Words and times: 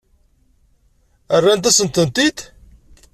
Rrant-asent-tent-id? 1.43 2.37